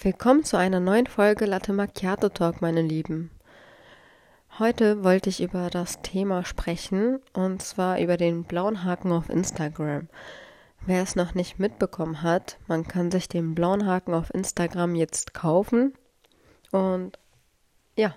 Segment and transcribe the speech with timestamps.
[0.00, 3.32] Willkommen zu einer neuen Folge Latte Macchiato Talk, meine Lieben.
[4.60, 10.08] Heute wollte ich über das Thema sprechen und zwar über den blauen Haken auf Instagram.
[10.86, 15.34] Wer es noch nicht mitbekommen hat, man kann sich den blauen Haken auf Instagram jetzt
[15.34, 15.94] kaufen
[16.70, 17.18] und
[17.96, 18.14] ja,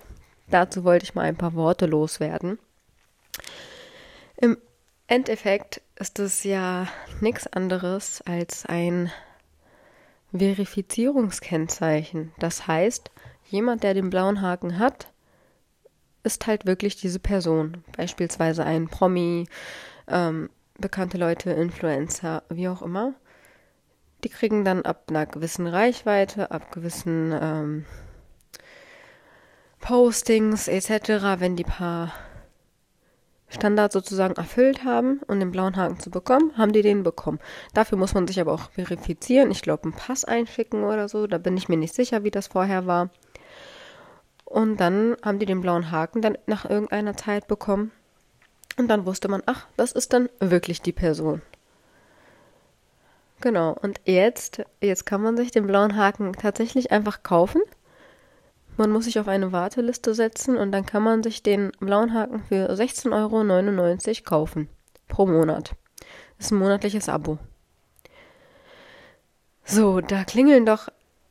[0.50, 2.60] dazu wollte ich mal ein paar Worte loswerden.
[4.36, 4.56] Im
[5.08, 6.86] Endeffekt ist es ja
[7.20, 9.10] nichts anderes als ein
[10.32, 12.32] Verifizierungskennzeichen.
[12.38, 13.10] Das heißt,
[13.48, 15.12] jemand, der den blauen Haken hat,
[16.22, 17.84] ist halt wirklich diese Person.
[17.96, 19.46] Beispielsweise ein Promi,
[20.08, 23.14] ähm, bekannte Leute, Influencer, wie auch immer.
[24.24, 27.84] Die kriegen dann ab einer gewissen Reichweite, ab gewissen ähm,
[29.80, 32.12] Postings etc., wenn die paar
[33.52, 37.38] Standard sozusagen erfüllt haben um den blauen Haken zu bekommen, haben die den bekommen.
[37.74, 39.50] Dafür muss man sich aber auch verifizieren.
[39.50, 41.26] Ich glaube, einen Pass einschicken oder so.
[41.26, 43.10] Da bin ich mir nicht sicher, wie das vorher war.
[44.44, 47.90] Und dann haben die den blauen Haken dann nach irgendeiner Zeit bekommen.
[48.78, 51.42] Und dann wusste man, ach, das ist dann wirklich die Person.
[53.40, 53.76] Genau.
[53.82, 57.60] Und jetzt, jetzt kann man sich den blauen Haken tatsächlich einfach kaufen.
[58.76, 62.42] Man muss sich auf eine Warteliste setzen und dann kann man sich den blauen Haken
[62.48, 64.68] für 16,99 Euro kaufen.
[65.08, 65.74] Pro Monat.
[66.38, 67.38] Das ist ein monatliches Abo.
[69.64, 70.88] So, da klingeln doch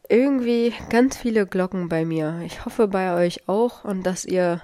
[0.07, 2.41] irgendwie ganz viele Glocken bei mir.
[2.45, 4.61] Ich hoffe bei euch auch und dass ihr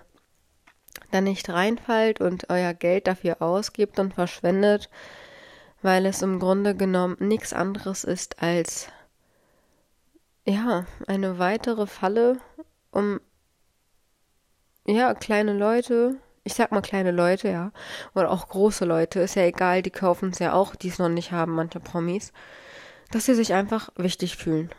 [1.12, 4.90] da nicht reinfallt und euer Geld dafür ausgibt und verschwendet,
[5.82, 8.90] weil es im Grunde genommen nichts anderes ist als
[10.46, 12.38] ja, eine weitere Falle
[12.92, 13.20] um
[14.88, 17.72] ja, kleine Leute, ich sag mal kleine Leute, ja,
[18.16, 21.10] oder auch große Leute, ist ja egal, die kaufen es ja auch, die es noch
[21.10, 22.32] nicht haben, manche Promis,
[23.12, 24.70] dass sie sich einfach wichtig fühlen.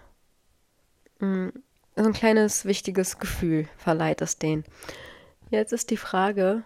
[1.18, 1.48] Mm,
[1.96, 4.64] so ein kleines wichtiges Gefühl verleiht es denen.
[5.50, 6.62] Jetzt ist die Frage,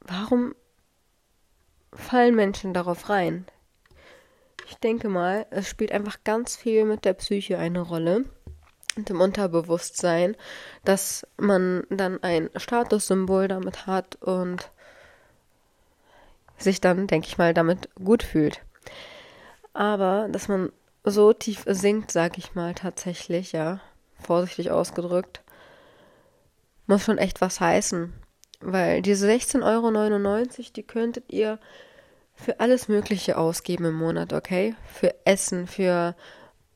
[0.00, 0.54] warum
[1.92, 3.46] fallen Menschen darauf rein?
[4.68, 8.24] Ich denke mal, es spielt einfach ganz viel mit der Psyche eine Rolle
[8.96, 10.36] und im Unterbewusstsein,
[10.84, 14.70] dass man dann ein Statussymbol damit hat und
[16.58, 18.60] sich dann, denke ich mal, damit gut fühlt.
[19.72, 20.72] Aber dass man
[21.04, 23.80] so tief sinkt, sag ich mal tatsächlich, ja,
[24.18, 25.40] vorsichtig ausgedrückt,
[26.86, 28.12] muss schon echt was heißen.
[28.60, 31.58] Weil diese 16,99 Euro, die könntet ihr
[32.34, 34.74] für alles Mögliche ausgeben im Monat, okay?
[34.84, 36.14] Für Essen, für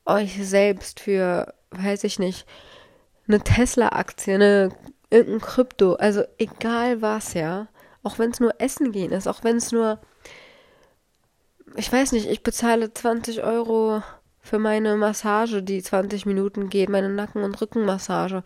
[0.07, 1.53] euch selbst, für
[1.83, 2.47] weiß ich nicht,
[3.27, 4.71] eine Tesla-Aktie, eine
[5.11, 7.69] irgendein Krypto, also egal was, ja.
[8.03, 9.99] Auch wenn es nur Essen gehen ist, auch wenn es nur,
[11.77, 14.03] ich weiß nicht, ich bezahle 20 Euro
[14.41, 18.43] für meine Massage, die 20 Minuten geht, meine Nacken- und Rückenmassage.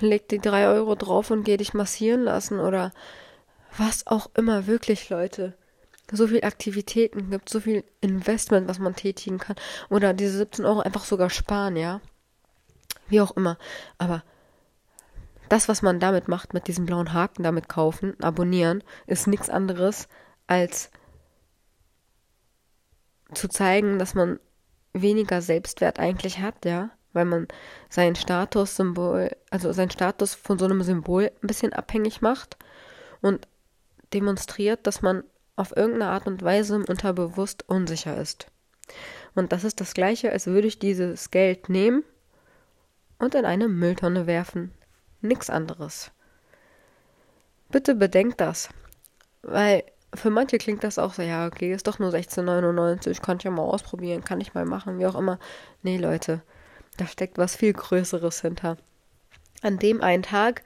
[0.00, 2.92] Leg die 3 Euro drauf und geh dich massieren lassen oder
[3.78, 5.54] was auch immer, wirklich, Leute
[6.12, 9.56] so viel Aktivitäten gibt, so viel Investment, was man tätigen kann.
[9.90, 12.00] Oder diese 17 Euro einfach sogar sparen, ja.
[13.08, 13.58] Wie auch immer.
[13.98, 14.22] Aber
[15.48, 20.08] das, was man damit macht, mit diesem blauen Haken damit kaufen, abonnieren, ist nichts anderes
[20.46, 20.90] als
[23.32, 24.38] zu zeigen, dass man
[24.92, 27.48] weniger Selbstwert eigentlich hat, ja, weil man
[27.88, 32.56] sein Statussymbol, also sein Status von so einem Symbol ein bisschen abhängig macht
[33.20, 33.48] und
[34.12, 35.24] demonstriert, dass man
[35.56, 38.46] auf irgendeine Art und Weise unterbewusst unsicher ist.
[39.34, 42.04] Und das ist das gleiche, als würde ich dieses Geld nehmen
[43.18, 44.72] und in eine Mülltonne werfen.
[45.20, 46.10] Nix anderes.
[47.70, 48.68] Bitte bedenkt das.
[49.42, 49.84] Weil
[50.14, 53.50] für manche klingt das auch so, ja, okay, ist doch nur 16,99, kann ich ja
[53.50, 55.38] mal ausprobieren, kann ich mal machen, wie auch immer.
[55.82, 56.42] Nee, Leute,
[56.96, 58.76] da steckt was viel Größeres hinter.
[59.62, 60.62] An dem einen Tag,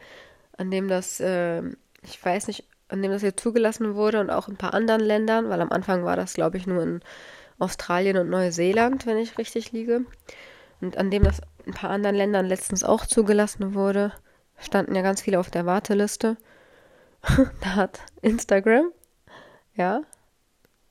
[0.57, 1.63] an dem das, äh,
[2.03, 5.01] ich weiß nicht, an dem das hier zugelassen wurde und auch in ein paar anderen
[5.01, 7.01] Ländern, weil am Anfang war das, glaube ich, nur in
[7.59, 10.03] Australien und Neuseeland, wenn ich richtig liege.
[10.81, 14.13] Und an dem das in ein paar anderen Ländern letztens auch zugelassen wurde,
[14.59, 16.37] standen ja ganz viele auf der Warteliste.
[17.61, 18.91] da hat Instagram,
[19.75, 20.03] ja,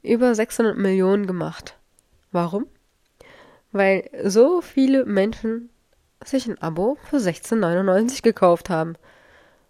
[0.02, 1.78] über 600 Millionen gemacht.
[2.32, 2.68] Warum?
[3.72, 5.70] Weil so viele Menschen
[6.24, 8.96] sich ein Abo für 16,99 gekauft haben.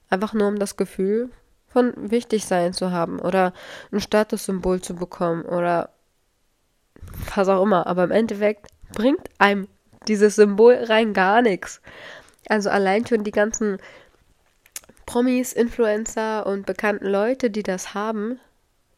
[0.09, 1.29] Einfach nur um das Gefühl
[1.67, 3.53] von wichtig sein zu haben oder
[3.91, 5.89] ein Statussymbol zu bekommen oder
[7.35, 7.87] was auch immer.
[7.87, 9.67] Aber im Endeffekt bringt einem
[10.09, 11.81] dieses Symbol rein gar nichts.
[12.47, 13.77] Also allein schon die ganzen
[15.05, 18.39] Promis, Influencer und bekannten Leute, die das haben,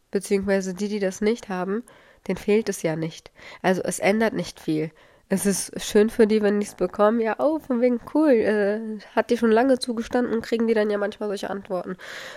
[0.10, 1.84] beziehungsweise die, die das nicht haben,
[2.28, 3.32] denen fehlt es ja nicht.
[3.62, 4.92] Also es ändert nicht viel.
[5.30, 7.22] es ist schön für die, wenn die es bekommen.
[7.22, 8.32] Ja, oh, von wegen cool.
[8.32, 11.96] Äh, hat die schon lange zugestanden, kriegen die dann ja manchmal solche Antworten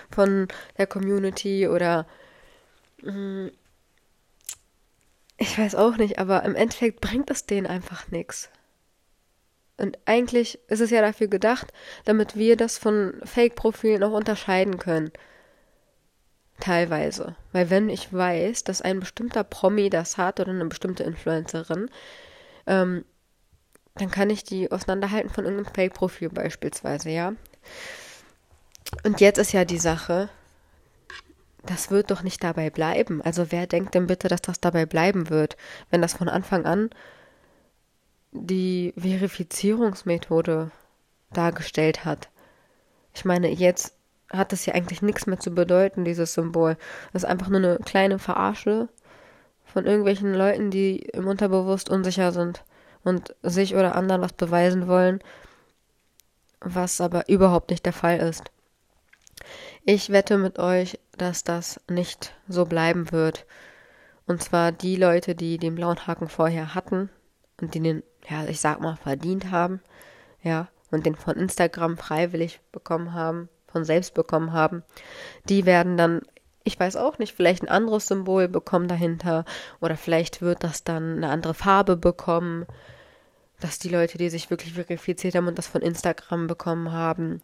[0.09, 2.07] von der Community oder
[3.03, 3.51] mh, mm,
[5.37, 8.49] ich weiß auch nicht, aber im Endeffekt bringt es denen einfach nichts.
[9.77, 11.73] Und eigentlich ist es ja dafür gedacht,
[12.05, 15.11] damit wir das von Fake-Profilen auch unterscheiden können.
[16.59, 17.35] Teilweise.
[17.51, 21.89] Weil wenn ich weiß, dass ein bestimmter Promi das hat oder eine bestimmte Influencerin,
[22.67, 23.03] ähm,
[23.95, 27.33] dann kann ich die auseinanderhalten von irgendeinem Fake-Profil beispielsweise, ja.
[29.03, 30.29] Und jetzt ist ja die Sache,
[31.65, 33.21] das wird doch nicht dabei bleiben.
[33.21, 35.57] Also wer denkt denn bitte, dass das dabei bleiben wird,
[35.89, 36.89] wenn das von Anfang an
[38.35, 40.71] die Verifizierungsmethode
[41.31, 42.29] dargestellt hat?
[43.13, 43.95] Ich meine, jetzt
[44.31, 46.77] hat das ja eigentlich nichts mehr zu bedeuten, dieses Symbol.
[47.13, 48.89] Das ist einfach nur eine kleine Verarsche
[49.65, 52.63] von irgendwelchen Leuten, die im Unterbewusst unsicher sind
[53.03, 55.19] und sich oder anderen was beweisen wollen,
[56.59, 58.51] was aber überhaupt nicht der Fall ist.
[59.83, 63.45] Ich wette mit euch, dass das nicht so bleiben wird.
[64.25, 67.09] Und zwar die Leute, die den blauen Haken vorher hatten
[67.61, 69.81] und die den, ja, ich sag mal, verdient haben,
[70.41, 74.83] ja, und den von Instagram freiwillig bekommen haben, von selbst bekommen haben,
[75.49, 76.21] die werden dann,
[76.63, 79.45] ich weiß auch nicht, vielleicht ein anderes Symbol bekommen dahinter
[79.81, 82.65] oder vielleicht wird das dann eine andere Farbe bekommen,
[83.59, 87.41] dass die Leute, die sich wirklich verifiziert haben und das von Instagram bekommen haben,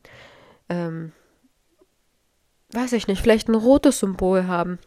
[0.70, 1.12] ähm,
[2.74, 4.80] weiß ich nicht, vielleicht ein rotes Symbol haben.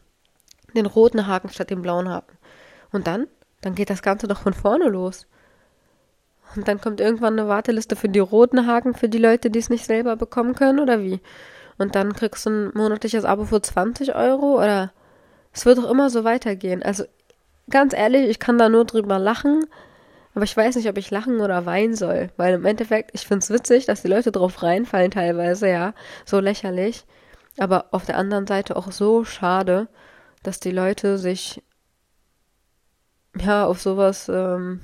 [0.75, 2.37] Den roten Haken statt dem blauen Haken.
[2.91, 3.29] Und dann?
[3.61, 5.27] Dann geht das Ganze doch von vorne los.
[6.57, 9.71] Und dann kommt irgendwann eine Warteliste für die roten Haken für die Leute, die es
[9.71, 11.21] nicht selber bekommen können, oder wie?
[11.79, 14.93] Und dann kriegst du ein monatliches Abo für 20 Euro, oder?
[15.53, 16.83] Es wird doch immer so weitergehen.
[16.83, 17.05] Also,
[17.71, 19.65] ganz ehrlich, ich kann da nur drüber lachen,
[20.35, 22.31] aber ich weiß nicht, ob ich lachen oder weinen soll.
[22.37, 25.95] Weil im Endeffekt, ich find's witzig, dass die Leute drauf reinfallen teilweise, ja.
[26.25, 27.05] So lächerlich.
[27.59, 29.89] Aber auf der anderen Seite auch so schade,
[30.43, 31.63] dass die Leute sich
[33.39, 34.81] ja auf sowas, ähm,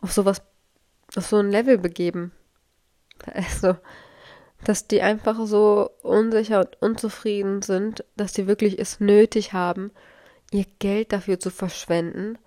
[0.00, 0.42] auf sowas,
[1.16, 2.32] auf so ein Level begeben.
[3.26, 3.76] Also,
[4.64, 9.90] dass die einfach so unsicher und unzufrieden sind, dass die wirklich es nötig haben,
[10.52, 12.38] ihr Geld dafür zu verschwenden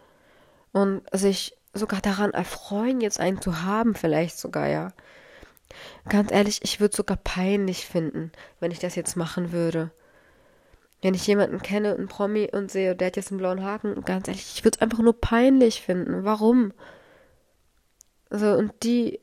[0.71, 4.93] und sich sogar daran erfreuen, jetzt einen zu haben, vielleicht sogar, ja.
[6.07, 9.89] Ganz ehrlich, ich würde sogar peinlich finden, wenn ich das jetzt machen würde.
[11.01, 14.27] Wenn ich jemanden kenne, einen Promi und sehe, der hat jetzt einen blauen Haken, ganz
[14.27, 16.23] ehrlich, ich würde es einfach nur peinlich finden.
[16.23, 16.73] Warum?
[18.33, 19.19] Also, und die,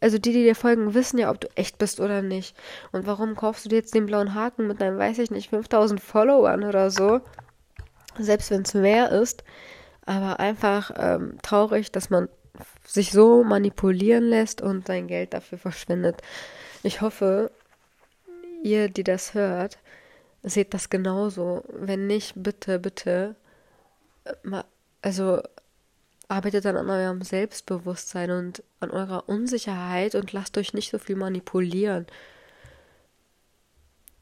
[0.00, 2.56] also die, die dir folgen, wissen ja, ob du echt bist oder nicht.
[2.90, 6.00] Und warum kaufst du dir jetzt den blauen Haken mit deinem, weiß ich nicht, 5000
[6.00, 7.20] Followern oder so?
[8.18, 9.44] Selbst wenn es mehr ist.
[10.04, 12.28] Aber einfach ähm, traurig, dass man
[12.84, 16.20] sich so manipulieren lässt und sein Geld dafür verschwendet.
[16.82, 17.52] Ich hoffe,
[18.64, 19.78] ihr, die das hört,
[20.42, 21.62] seht das genauso.
[21.68, 23.36] Wenn nicht, bitte, bitte,
[25.02, 25.40] also
[26.30, 31.16] arbeitet dann an eurem Selbstbewusstsein und an eurer Unsicherheit und lasst euch nicht so viel
[31.16, 32.06] manipulieren.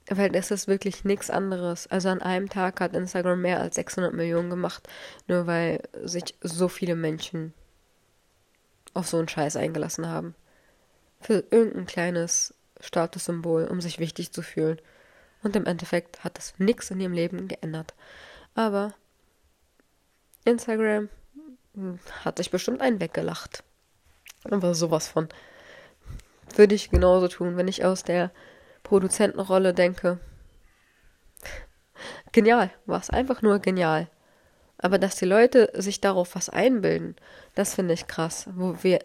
[0.08, 1.86] Weil das ist wirklich nichts anderes.
[1.86, 4.88] Also an einem Tag hat Instagram mehr als 600 Millionen gemacht,
[5.26, 7.52] nur weil sich so viele Menschen
[8.94, 10.34] auf so einen Scheiß eingelassen haben.
[11.20, 14.80] Für irgendein kleines Statussymbol, um sich wichtig zu fühlen.
[15.42, 17.92] Und im Endeffekt hat das nichts in ihrem Leben geändert.
[18.54, 18.94] Aber
[20.46, 21.10] Instagram
[22.24, 23.62] hat sich bestimmt einen weggelacht.
[24.44, 25.28] Aber sowas von.
[26.54, 28.30] Würde ich genauso tun, wenn ich aus der
[28.82, 30.18] Produzentenrolle denke.
[32.32, 34.08] Genial, war es einfach nur genial.
[34.78, 37.16] Aber dass die Leute sich darauf was einbilden,
[37.54, 39.00] das finde ich krass, wo wir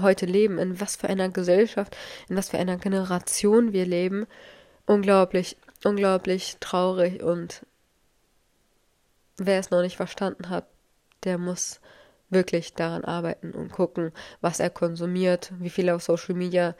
[0.00, 1.96] heute leben, in was für einer Gesellschaft,
[2.28, 4.26] in was für einer Generation wir leben.
[4.86, 7.66] Unglaublich, unglaublich traurig und
[9.36, 10.66] wer es noch nicht verstanden hat,
[11.24, 11.80] der muss
[12.30, 16.74] wirklich daran arbeiten und gucken, was er konsumiert, wie viel er auf Social Media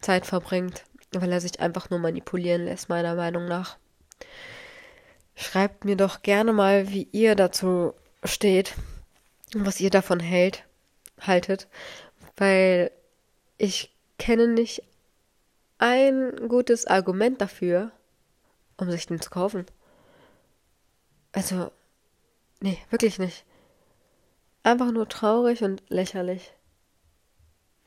[0.00, 3.76] Zeit verbringt, weil er sich einfach nur manipulieren lässt, meiner Meinung nach.
[5.34, 8.74] Schreibt mir doch gerne mal, wie ihr dazu steht
[9.54, 10.64] und was ihr davon hält,
[11.20, 11.68] haltet,
[12.36, 12.90] weil
[13.56, 14.82] ich kenne nicht
[15.78, 17.92] ein gutes Argument dafür,
[18.76, 19.66] um sich den zu kaufen.
[21.32, 21.70] Also,
[22.60, 23.44] nee, wirklich nicht.
[24.62, 26.52] Einfach nur traurig und lächerlich.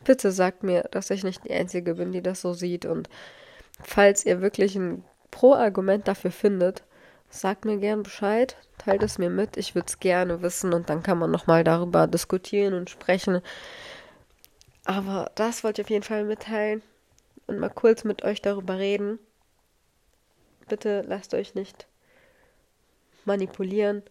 [0.04, 2.86] Bitte sagt mir, dass ich nicht die Einzige bin, die das so sieht.
[2.86, 3.10] Und
[3.84, 6.84] falls ihr wirklich ein Pro-Argument dafür findet,
[7.30, 9.58] sagt mir gern Bescheid, teilt es mir mit.
[9.58, 13.42] Ich würde es gerne wissen und dann kann man nochmal darüber diskutieren und sprechen.
[14.86, 16.82] Aber das wollte ich auf jeden Fall mitteilen
[17.48, 19.20] und mal kurz mit euch darüber reden.
[20.68, 21.88] Bitte lasst euch nicht
[23.26, 24.04] manipulieren.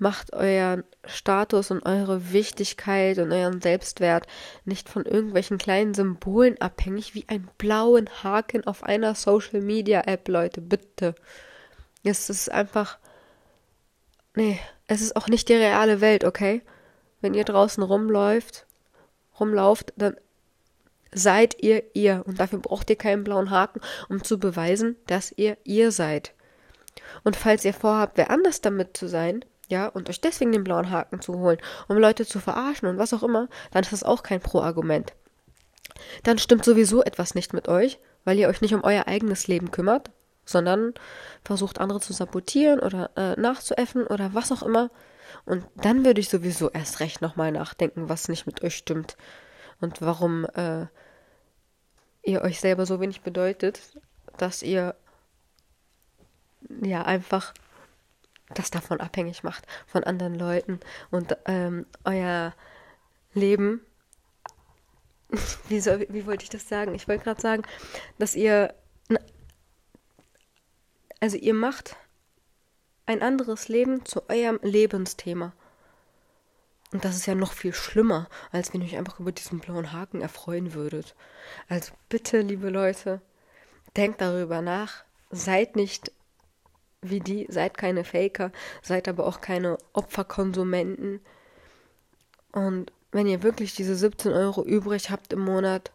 [0.00, 4.26] Macht euren Status und eure Wichtigkeit und euren Selbstwert
[4.64, 10.26] nicht von irgendwelchen kleinen Symbolen abhängig, wie einen blauen Haken auf einer Social Media App,
[10.26, 11.14] Leute, bitte.
[12.02, 12.98] Es ist einfach.
[14.34, 16.62] Nee, es ist auch nicht die reale Welt, okay?
[17.20, 18.64] Wenn ihr draußen rumläuft,
[19.38, 20.16] rumlauft, dann
[21.12, 22.22] seid ihr ihr.
[22.24, 26.32] Und dafür braucht ihr keinen blauen Haken, um zu beweisen, dass ihr ihr seid.
[27.22, 30.90] Und falls ihr vorhabt, wer anders damit zu sein, ja, und euch deswegen den blauen
[30.90, 31.58] Haken zu holen,
[31.88, 35.14] um Leute zu verarschen und was auch immer, dann ist das auch kein Pro-Argument.
[36.24, 39.70] Dann stimmt sowieso etwas nicht mit euch, weil ihr euch nicht um euer eigenes Leben
[39.70, 40.10] kümmert,
[40.44, 40.92] sondern
[41.44, 44.90] versucht andere zu sabotieren oder äh, nachzuäffen oder was auch immer.
[45.44, 49.16] Und dann würde ich sowieso erst recht nochmal nachdenken, was nicht mit euch stimmt
[49.80, 50.86] und warum äh,
[52.22, 53.80] ihr euch selber so wenig bedeutet,
[54.36, 54.96] dass ihr
[56.82, 57.54] ja einfach
[58.54, 60.80] das davon abhängig macht, von anderen Leuten
[61.10, 62.54] und ähm, euer
[63.32, 63.80] Leben.
[65.68, 66.94] Wie, soll, wie wollte ich das sagen?
[66.94, 67.62] Ich wollte gerade sagen,
[68.18, 68.74] dass ihr.
[71.20, 71.96] Also, ihr macht
[73.06, 75.52] ein anderes Leben zu eurem Lebensthema.
[76.92, 79.92] Und das ist ja noch viel schlimmer, als wenn ihr euch einfach über diesen blauen
[79.92, 81.14] Haken erfreuen würdet.
[81.68, 83.20] Also bitte, liebe Leute,
[83.96, 85.04] denkt darüber nach.
[85.30, 86.10] Seid nicht
[87.02, 88.52] wie die, seid keine Faker,
[88.82, 91.20] seid aber auch keine Opferkonsumenten.
[92.52, 95.90] Und wenn ihr wirklich diese 17 Euro übrig habt im Monat,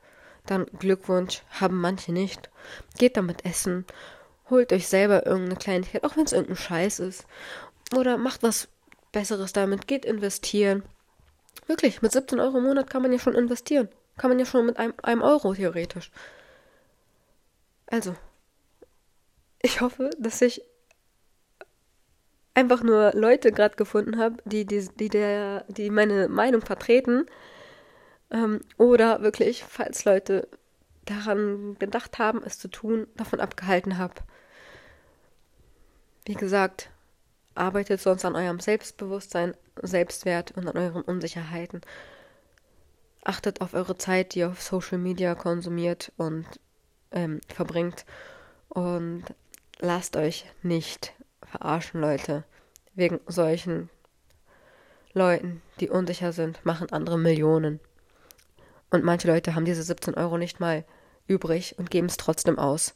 [0.46, 2.50] dann Glückwunsch, haben manche nicht.
[2.98, 3.86] Geht damit essen,
[4.50, 7.26] holt euch selber irgendeine Kleinigkeit, auch wenn es irgendein Scheiß ist.
[7.96, 8.68] Oder macht was
[9.12, 10.84] Besseres damit, geht investieren.
[11.68, 13.90] Wirklich, mit 17 Euro im Monat kann man ja schon investieren.
[14.18, 16.12] Kann man ja schon mit einem, einem Euro theoretisch.
[17.88, 18.16] Also,
[19.62, 20.62] ich hoffe, dass ich
[22.56, 27.26] einfach nur Leute gerade gefunden habe, die, die, die, der, die meine Meinung vertreten.
[28.32, 30.48] Ähm, oder wirklich, falls Leute
[31.06, 34.16] daran gedacht haben, es zu tun, davon abgehalten habe.
[36.26, 36.90] Wie gesagt,
[37.54, 41.82] arbeitet sonst an eurem Selbstbewusstsein, Selbstwert und an euren Unsicherheiten.
[43.24, 46.46] Achtet auf eure Zeit, die ihr auf Social Media konsumiert und
[47.12, 48.06] ähm, verbringt.
[48.70, 49.24] Und
[49.80, 51.14] lasst euch nicht
[51.56, 52.44] verarschen, Leute.
[52.96, 53.90] Wegen solchen
[55.14, 57.80] Leuten, die unsicher sind, machen andere Millionen.
[58.90, 60.86] Und manche Leute haben diese 17 Euro nicht mal
[61.28, 62.96] übrig und geben es trotzdem aus.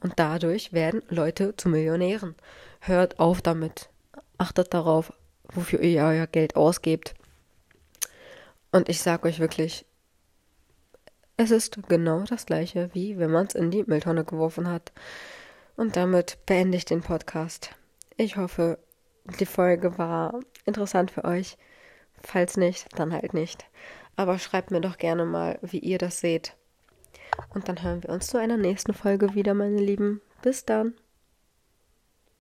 [0.00, 2.34] Und dadurch werden Leute zu Millionären.
[2.80, 3.90] Hört auf damit.
[4.38, 5.12] Achtet darauf,
[5.44, 7.14] wofür ihr euer Geld ausgebt.
[8.72, 9.84] Und ich sag euch wirklich,
[11.36, 14.92] es ist genau das gleiche, wie wenn man es in die Mülltonne geworfen hat.
[15.76, 17.74] Und damit beende ich den Podcast.
[18.20, 18.78] Ich hoffe,
[19.38, 21.56] die Folge war interessant für euch.
[22.22, 23.64] Falls nicht, dann halt nicht.
[24.14, 26.54] Aber schreibt mir doch gerne mal, wie ihr das seht.
[27.54, 30.20] Und dann hören wir uns zu einer nächsten Folge wieder, meine Lieben.
[30.42, 30.92] Bis dann.